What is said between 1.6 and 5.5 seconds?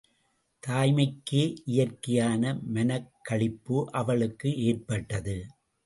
இயற்கையான மனக்களிப்பு அவளுக்கு ஏற்பட்டது.